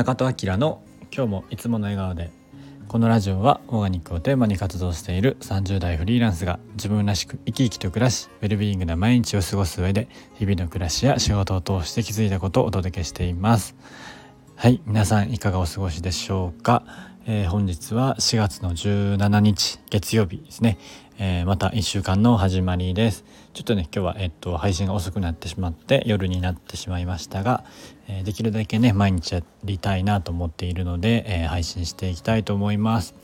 [0.00, 0.82] 中戸明の
[1.14, 2.30] 今日もいつもの笑顔で
[2.88, 10.08] このラジオはオーガニックをテーマに活動している30代フリーランスが自分らしく生き生きと暮らしウェルビーイングな毎日を過ごす上で
[10.38, 13.76] 日々の暮らしや仕事を通して気づいたことをお届けしています。
[14.60, 16.82] はい皆さんいかがお過ごしでしょうか、
[17.24, 20.76] えー、本日は4月の17日月曜日ですね、
[21.18, 23.24] えー、また1週間の始まりです。
[23.54, 27.64] ちょっとね今日は、えっと、配信が遅くなってしまって夜になってしまいましたが、
[28.06, 33.14] えー、できるだけね毎日やりたいなと思っているので、えー、配信していきたいと思います。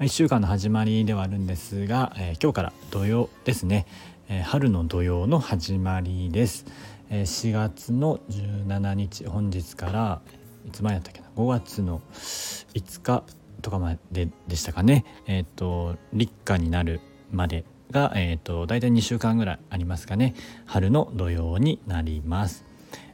[0.00, 3.86] 1週間の始まりではあるんですが、え今日から土曜ですね、
[4.28, 6.66] え春の土曜の始まりです、
[7.10, 10.20] え4月の17日本日から
[10.66, 13.24] いつ前だったっけな？5月の5日
[13.62, 15.04] とかまででしたかね。
[15.26, 17.00] えっ、と立夏になる
[17.32, 20.34] までが、えーと、大体2週間ぐらいありますかね。
[20.66, 22.64] 春の土曜になります。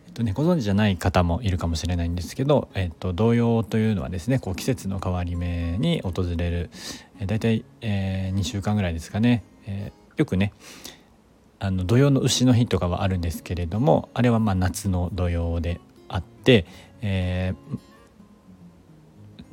[0.07, 6.71] えっとね、ご存知じゃない方もいるかもしれないんですけど、えっと、童謡というのはですねこう季節の変わり目に訪れる、
[7.21, 10.55] えー、大体、えー、2週間ぐらいですかね、えー、よくね
[11.59, 16.67] あの土曜の牛の日とかはあるんですけれどもあれはまあ夏の土曜であって、
[17.03, 17.79] えー、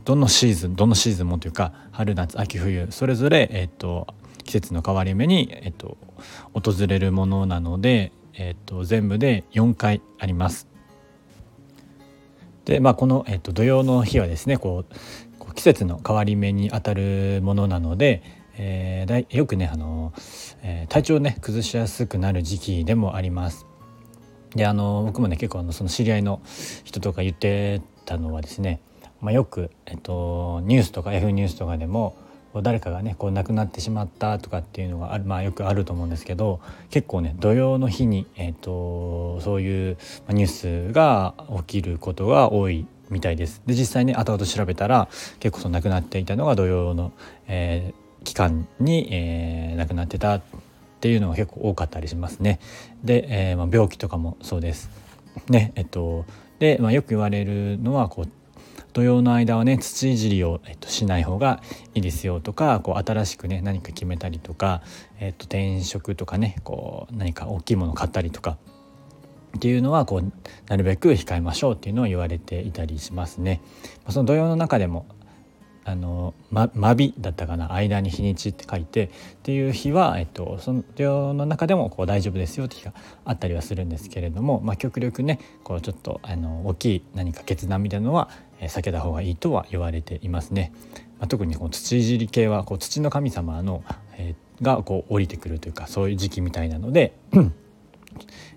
[0.05, 4.07] どのシーズンどのシーズンもというか春夏秋冬それぞれ、えーと
[4.43, 5.97] 季節の変わり目に、えっと、
[6.53, 10.67] 訪れるものなので、えっと、全部で4回あります。
[12.65, 18.23] でまあこの、えっと、土曜の日はですねこう季節の変わり目にあたるものなので、
[18.57, 20.13] えー、だいよくねあの、
[20.61, 23.65] えー、体調をね崩しやすくなる時期でもあります。
[24.55, 26.41] であの僕もね結構あのその知り合いの
[26.83, 28.79] 人とか言ってたのはですね、
[29.21, 32.15] まあ、よく、えっと、ニュースとか F ニュースとかでも
[32.61, 36.59] 誰かがねこう亡くなってしまったとかっていうのがある、まあ、よくあると思うんですけど
[36.91, 39.97] 結構ね土曜の日に、えーと、そういう
[40.29, 43.61] ニュースが起きることが多いみたいです。
[43.65, 45.07] で実際ね後々調べたら
[45.39, 47.11] 結構その亡くなっていたのが土曜の、
[47.47, 50.41] えー、期間に、えー、亡くなってた
[51.03, 52.61] っていうのが結構多かったりしますね。
[53.03, 54.89] で、えーまあ、病気とかもそうです。
[55.49, 56.25] ねえっと
[56.59, 58.29] で、まあ、よく言われるのはこう
[58.93, 61.61] 土曜の間はね土いじりを、えっと、しない方が
[61.93, 64.81] いいですよとかこう新しくね何か決めたりとか、
[65.19, 68.57] えっと、転職とかねこう何か大きいものを買ったりとか
[69.57, 70.31] っていうのはこう
[70.69, 73.59] なるべく控えましょうっていうのは言われていたりしますね。
[74.07, 75.05] その土曜の中でも
[75.85, 79.09] あのま間日だったかな間に日にちって書いてっ
[79.43, 82.93] ていう日は、えっと、その世の中でもこう大丈夫ですよって日が
[83.25, 88.29] あったりはするんですけれども、まあ、極力ねこうちょっとあの大きい何か決断みたいなのは、
[88.59, 90.71] え避けた方がいいとは言われていますね。
[91.19, 93.83] まあ、特にこう土いじり系はこう土の神様の、
[94.17, 97.13] えー、がこう降りてくるというかそういう時期みたいなので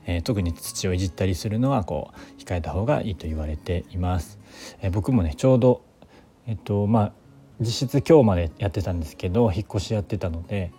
[0.07, 4.39] えー、特に土をいじったりするのはこう控えた方がいいと言われています。
[4.81, 5.83] えー、僕もねちょうど
[6.47, 7.13] えっとまあ
[7.61, 10.73] 実質今日までやってたんですけど引っ越しやってたので、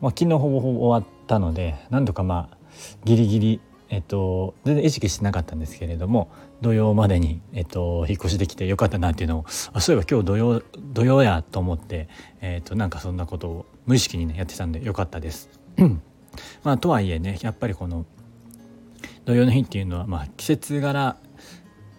[0.00, 2.56] まあ、昨日ほぼほぼ終わったのでなんとかまあ
[3.04, 6.28] ギリギリえっと、全然意識してなかったんですけれども
[6.60, 10.62] 土曜までに、えっと、引っ越しできてよかったなっていうのをあそういえば今日土曜
[10.92, 12.08] 土曜やと思って、
[12.40, 15.48] えっと、なんかそんなことを無意識にねやってたんでよかったです。
[16.64, 18.04] まあ、とはいえねやっぱりこの
[19.24, 21.16] 土曜の日っていうのは、まあ、季節柄、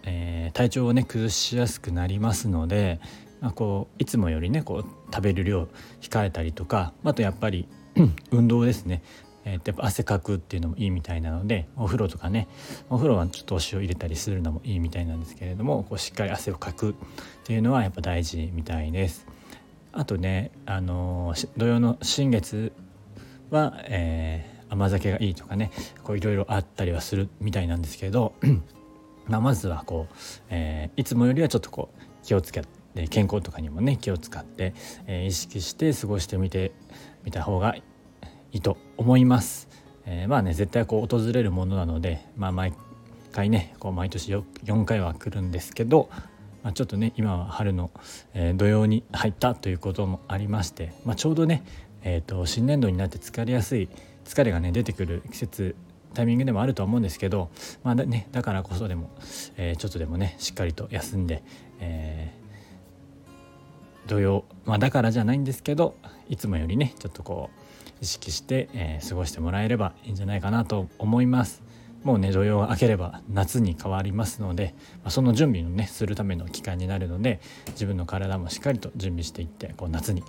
[0.09, 2.99] えー、体調をね崩しやすくなりますので、
[3.41, 5.67] まあ、こういつもよりねこう食べる量
[5.99, 7.67] 控えたりとかあとやっぱり
[8.31, 9.03] 運動ですね、
[9.43, 12.47] えー、やっぱ汗かくっていうのもいいみたいなのでお風呂とかね
[12.89, 16.93] お風呂はちょっとお塩入れたりするのもいいみたいなんですけれどもこうしっかり汗をかくっ
[17.43, 19.27] ていうのはやっぱ大事みたいです。
[19.93, 22.71] あとね、あのー、土曜の新月
[23.49, 25.71] は、えー、甘酒がいいとかね
[26.15, 28.33] いろいろあったりはするみたいなんですけど
[29.27, 30.15] まあまずはこう、
[30.49, 32.61] えー、いつもよりはちょっとこう気をつけ
[32.95, 34.73] で健康とかにもね気を使って、
[35.05, 36.71] えー、意識して過ごしてみて
[37.23, 37.83] みた方がい
[38.51, 39.67] いと思います。
[40.05, 42.73] えー、まあね絶対こう訪れるものなので、まあ、毎
[43.31, 46.09] 回ねこう毎年 4, 4回は来るんですけど、
[46.63, 47.91] まあ、ちょっとね今は春の、
[48.33, 51.63] えー、土曜に入ったということもありまして、まあ、ちょうどね、
[52.03, 53.89] えーと、新年度になって疲れやすい
[54.25, 55.75] 疲れがね出てくる季節
[56.13, 57.49] タイミングでもあると思うんですけど、
[57.83, 59.09] まあね、だからこそでも、
[59.57, 61.43] えー、ちょっとでもねしっかりと休んで、
[61.79, 62.47] えー
[64.07, 65.95] 土曜、まあ、だからじゃないんですけど
[66.29, 67.59] いつもよりねちょっとこう
[68.01, 71.63] 意識して、えー、過ごしてもらえればいいんじゃないかなと思います。
[72.03, 77.39] もうね土曜が明ければ夏に変わりますので、まあ、その準備をねするための期間になるので
[77.71, 80.23] 自分の体もしっかりと準備していってこう夏に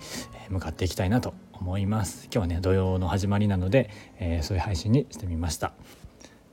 [0.49, 3.89] 向かっていきたいなと思います今日はね土曜の始まりなので、
[4.19, 5.73] えー、そういう配信にしてみました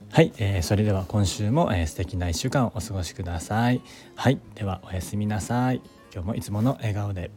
[0.09, 3.81] はい、えー、それでは今週も、えー、素敵な1週間をお過ごしください。
[4.15, 5.81] はい、ではおやすみなさい。
[6.13, 7.29] 今日もいつもの笑顔で。